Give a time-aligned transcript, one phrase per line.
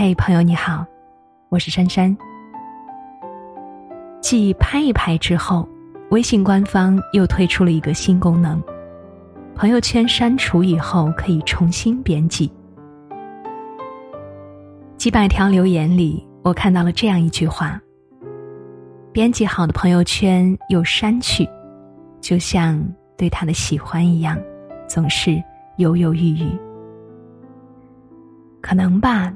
[0.00, 0.86] 嘿，朋友你好，
[1.48, 2.16] 我是珊珊。
[4.20, 5.68] 继拍一拍之后，
[6.12, 8.62] 微信官方又推出了一个新功能：
[9.56, 12.48] 朋友圈删除以后可以重新编辑。
[14.96, 17.82] 几百条留言里，我看到了这样一句话：
[19.10, 21.44] 编辑好的朋友圈又删去，
[22.20, 22.80] 就像
[23.16, 24.38] 对他的喜欢一样，
[24.86, 25.42] 总是
[25.76, 26.56] 犹犹豫豫。
[28.60, 29.34] 可能吧。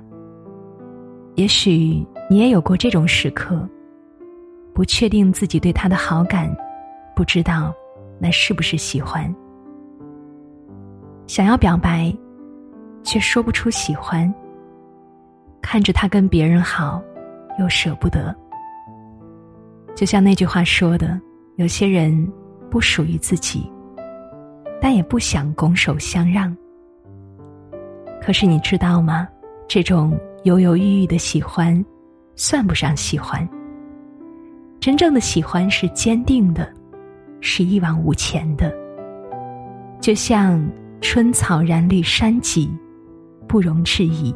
[1.34, 3.66] 也许你也有过这种时刻，
[4.74, 6.54] 不确定自己对他的好感，
[7.16, 7.74] 不知道
[8.18, 9.34] 那是不是喜欢，
[11.26, 12.14] 想要表白，
[13.02, 14.32] 却说不出喜欢。
[15.62, 17.02] 看着他跟别人好，
[17.59, 18.34] 又舍不得。
[19.95, 21.18] 就像那句话说的
[21.56, 22.30] ：“有些人
[22.70, 23.70] 不属于自己，
[24.80, 26.54] 但也不想拱手相让。”
[28.20, 29.26] 可是你知道吗？
[29.66, 30.18] 这种。
[30.45, 31.85] 犹犹豫豫的喜欢，
[32.35, 33.48] 算不上喜欢。
[34.80, 36.68] 真正的喜欢是坚定的，
[37.40, 38.74] 是一往无前的。
[40.01, 40.68] 就像
[41.01, 42.68] 春草染绿山脊，
[43.46, 44.35] 不容置疑。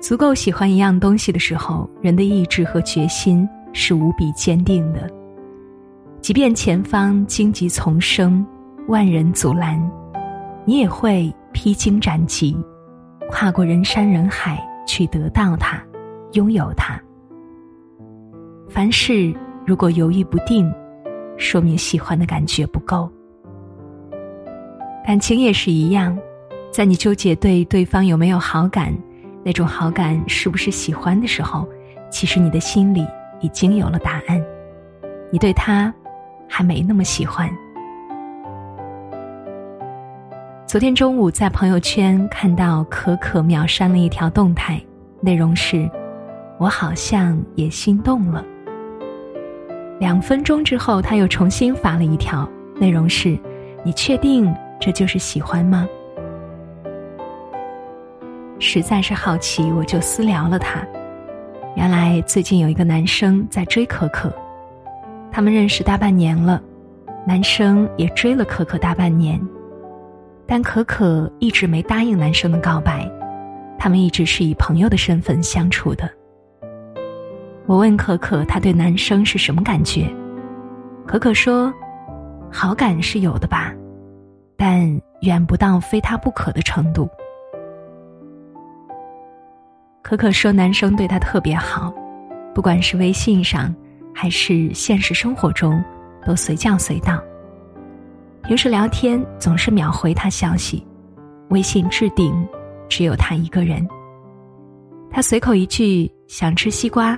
[0.00, 5.10] 足够喜欢一样东西的时候，人的意志和决心是无比坚定的。
[6.20, 8.46] 即便前方荆棘丛生，
[8.86, 9.76] 万人阻拦，
[10.64, 12.56] 你也会披荆斩棘。
[13.30, 15.82] 跨过人山人海去得到它，
[16.32, 17.00] 拥有它。
[18.68, 19.34] 凡事
[19.66, 20.72] 如果犹豫不定，
[21.36, 23.10] 说明喜欢的感觉不够。
[25.04, 26.18] 感情也是一样，
[26.70, 28.96] 在你纠结对对方有没有好感，
[29.44, 31.66] 那种好感是不是喜欢的时候，
[32.10, 33.06] 其实你的心里
[33.40, 34.42] 已经有了答案，
[35.30, 35.92] 你对他
[36.48, 37.48] 还没那么喜欢。
[40.68, 44.78] 昨天中午在朋友圈看到可可秒删了一条动态，
[45.22, 45.90] 内容是
[46.60, 48.44] ：“我好像也心动了。”
[49.98, 52.46] 两分钟之后，他又重新发了一条，
[52.78, 53.38] 内容是
[53.82, 55.88] ：“你确定这就是喜欢吗？”
[58.60, 60.86] 实在是好奇，我就私聊了他。
[61.76, 64.30] 原来最近有一个男生在追可可，
[65.32, 66.60] 他们认识大半年了，
[67.26, 69.40] 男生也追了可可大半年。
[70.50, 73.06] 但可可一直没答应男生的告白，
[73.78, 76.10] 他们一直是以朋友的身份相处的。
[77.66, 80.08] 我问可可，他对男生是什么感觉？
[81.06, 81.70] 可可说，
[82.50, 83.74] 好感是有的吧，
[84.56, 87.06] 但远不到非他不可的程度。
[90.00, 91.92] 可可说，男生对她特别好，
[92.54, 93.74] 不管是微信上，
[94.14, 95.84] 还是现实生活中，
[96.24, 97.22] 都随叫随到。
[98.48, 100.82] 平时聊天总是秒回他消息，
[101.50, 102.34] 微信置顶
[102.88, 103.86] 只有他一个人。
[105.10, 107.14] 他随口一句想吃西瓜，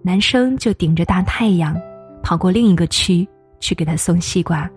[0.00, 1.76] 男生就顶着大太阳
[2.22, 3.28] 跑过另一个区
[3.58, 4.70] 去给他送西瓜。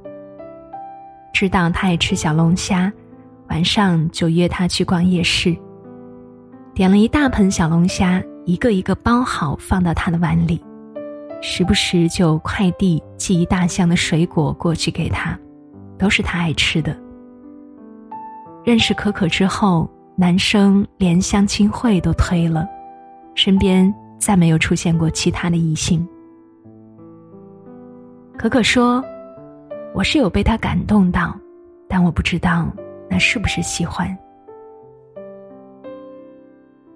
[1.32, 2.92] 知道他爱吃小龙虾，
[3.50, 5.56] 晚上就约他去逛夜市。
[6.74, 10.60] 点了一大盆小龙虾，一个一个包好放到他的碗里，
[11.40, 15.38] 时不时就快递寄一大箱的水果过去给他。
[15.98, 16.96] 都是他爱吃的。
[18.64, 22.68] 认识可可之后，男生连相亲会都推了，
[23.34, 26.06] 身边再没有出现过其他的异性。
[28.38, 29.02] 可可说
[29.96, 31.34] ：“我是有被他感动到，
[31.88, 32.68] 但我不知道
[33.10, 34.16] 那是不是喜欢。”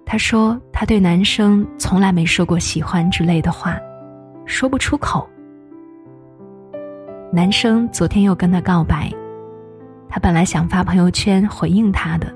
[0.04, 3.80] 他说：“他对男生从来没说过喜欢之类的话，
[4.44, 5.26] 说不出口。”
[7.34, 9.10] 男生昨天又跟他告白，
[10.06, 12.30] 他本来想发朋友圈回应他的，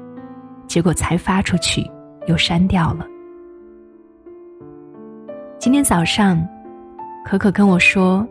[0.66, 1.86] 结果才发出去
[2.26, 3.06] 又删掉了。
[5.58, 6.42] 今天早上，
[7.26, 8.26] 可可跟我说，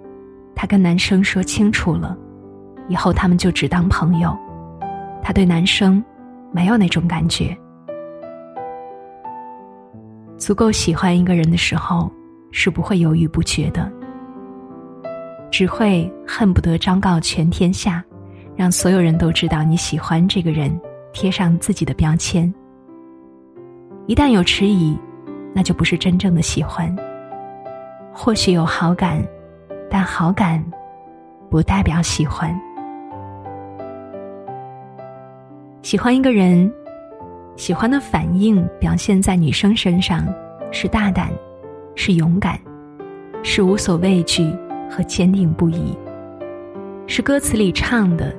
[0.56, 2.18] 他跟男生说清楚了，
[2.88, 4.36] 以后他们就只当朋友，
[5.22, 6.04] 他对男生
[6.52, 7.56] 没有那种感觉。
[10.36, 12.12] 足够喜欢一个人的时候，
[12.50, 13.88] 是不会犹豫不决的。
[15.52, 18.04] 只会恨不得昭告全天下，
[18.56, 20.80] 让所有人都知道你喜欢这个人，
[21.14, 22.54] 贴上自己的标签。
[24.08, 24.98] 一旦有迟疑，
[25.54, 26.94] 那就不是真正的喜欢。
[28.12, 29.26] 或许有好感，
[29.90, 30.64] 但好感
[31.50, 32.54] 不代表喜欢。
[35.82, 36.72] 喜欢一个人，
[37.56, 40.26] 喜欢的反应表现在女生身上，
[40.72, 41.32] 是大胆，
[41.96, 42.60] 是勇敢，
[43.44, 44.54] 是无所畏惧。
[44.96, 45.94] 和坚定不移，
[47.06, 48.34] 是歌词里唱的：“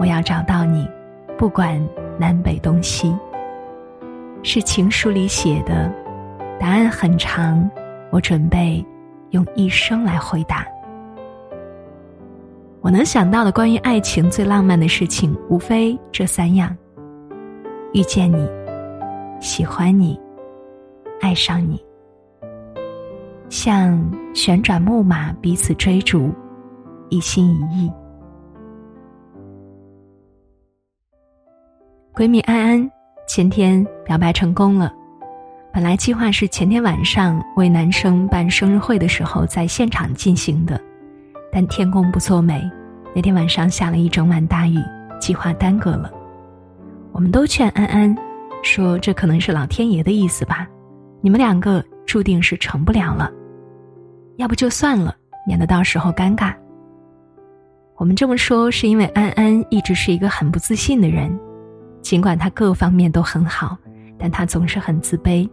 [0.00, 0.88] 我要找到你，
[1.36, 1.78] 不管
[2.18, 3.14] 南北东西。”
[4.42, 5.92] 是情书里写的，
[6.58, 7.70] 答案很长，
[8.10, 8.82] 我准备
[9.32, 10.66] 用一生来回答。
[12.80, 16.74] 我能想到的关于爱情最浪漫的事情，无非这三样：
[17.92, 18.48] 遇见你，
[19.40, 20.18] 喜欢你，
[21.20, 21.87] 爱上你。
[23.48, 23.98] 像
[24.34, 26.30] 旋转木马彼此追逐，
[27.08, 27.92] 一心一意。
[32.14, 32.90] 闺蜜安安
[33.26, 34.92] 前天表白成功了，
[35.72, 40.78] 本来计划是前天晚上为男生办生日会的时候在现场进行的，
[41.50, 42.68] 但天公不作美，
[43.14, 44.78] 那天晚上下了一整晚大雨，
[45.20, 46.12] 计划耽搁了。
[47.12, 48.14] 我们都劝安安
[48.62, 50.68] 说：“这可能是老天爷的意思吧，
[51.20, 53.32] 你们两个注定是成不了了。”
[54.38, 56.54] 要不就算了，免得到时候尴尬。
[57.96, 61.36] 我们这么说是因为安安一直是一个很不自信的人，
[62.02, 63.76] 尽管他各方面都很好，
[64.16, 65.48] 但他总是很自卑，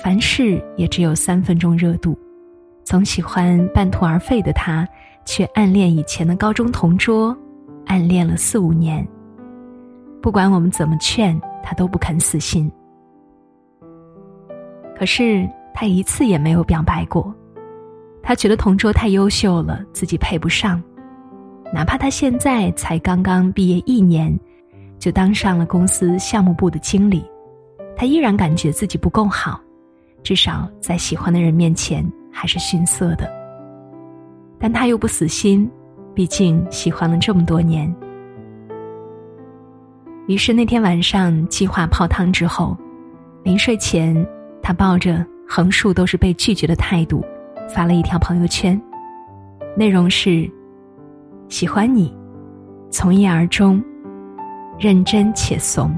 [0.00, 2.16] 凡事也只有三分钟热度，
[2.84, 4.86] 总喜欢半途而废的他，
[5.24, 7.36] 却暗恋以前的高中同桌，
[7.86, 9.04] 暗恋了四五年。
[10.22, 12.70] 不管我们怎么劝，他都不肯死心。
[14.96, 17.34] 可是他一次也没有表白过。
[18.28, 20.82] 他觉得同桌太优秀了，自己配不上。
[21.72, 24.38] 哪怕他现在才刚刚毕业一年，
[24.98, 27.24] 就当上了公司项目部的经理，
[27.96, 29.58] 他依然感觉自己不够好，
[30.22, 33.26] 至少在喜欢的人面前还是逊色的。
[34.58, 35.66] 但他又不死心，
[36.14, 37.90] 毕竟喜欢了这么多年。
[40.26, 42.76] 于是那天晚上计划泡汤之后，
[43.42, 44.14] 临睡前，
[44.62, 47.24] 他抱着横竖都是被拒绝的态度。
[47.68, 48.80] 发了一条朋友圈，
[49.76, 50.50] 内容是
[51.48, 52.16] ：“喜欢你，
[52.90, 53.82] 从一而终，
[54.78, 55.94] 认真且怂。”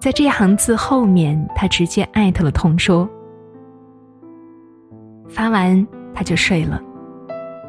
[0.00, 3.08] 在这行字后面，他直接艾特了同桌。
[5.28, 6.80] 发完他就睡了，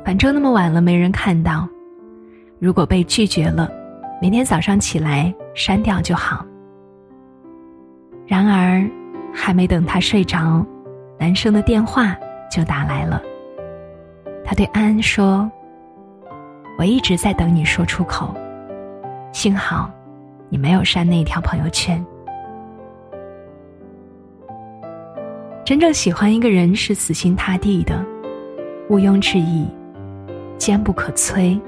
[0.06, 1.68] 反正那么晚了没人看到。
[2.60, 3.70] 如果被拒绝了，
[4.22, 6.46] 明天早上起来删掉就好。
[8.26, 8.90] 然而，
[9.34, 10.66] 还没等他睡着。
[11.20, 12.18] 男生的电话
[12.50, 13.22] 就打来了。
[14.46, 15.52] 他对安安说
[16.80, 18.34] ：“我一直在等你说出口，
[19.34, 19.92] 幸好
[20.48, 22.04] 你没有删那条朋友圈。”
[25.66, 28.04] 真正喜欢一个人是死心塌地的，
[28.90, 29.68] 毋庸置疑，
[30.58, 31.60] 坚不可摧，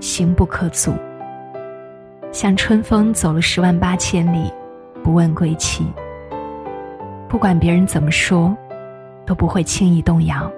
[0.00, 0.94] 行不可阻，
[2.32, 4.50] 像春风走了十万八千里，
[5.02, 5.84] 不问归期。
[7.30, 8.56] 不管别人怎么说，
[9.24, 10.50] 都不会轻易动摇。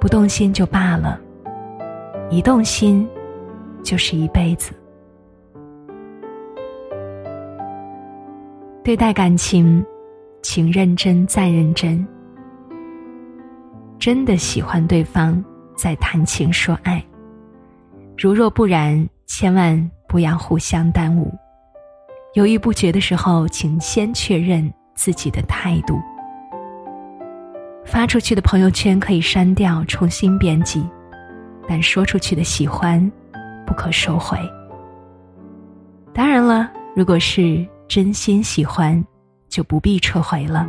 [0.00, 1.20] 不动心就罢了，
[2.30, 3.04] 一动心，
[3.82, 4.72] 就是一辈子。
[8.84, 9.84] 对待感情，
[10.42, 12.06] 请认真再认真。
[13.98, 15.44] 真的喜欢对方，
[15.74, 17.04] 再谈情说爱。
[18.16, 21.34] 如若不然，千万不要互相耽误。
[22.34, 24.72] 犹豫不决的时候，请先确认。
[24.94, 26.00] 自己的态度，
[27.84, 30.86] 发出去的朋友圈可以删掉，重新编辑，
[31.68, 33.10] 但说出去的喜欢，
[33.66, 34.38] 不可收回。
[36.12, 39.04] 当然了，如果是真心喜欢，
[39.48, 40.66] 就不必撤回了。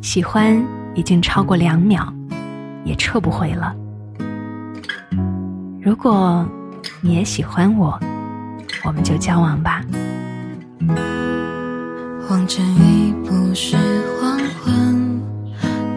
[0.00, 2.12] 喜欢已经超过两秒，
[2.84, 3.74] 也撤不回了。
[5.82, 6.46] 如果
[7.02, 7.98] 你也喜欢我，
[8.84, 9.82] 我们就交往吧。
[12.30, 13.76] 往前一步是
[14.20, 15.20] 黄昏，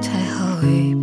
[0.01, 0.95] 退后一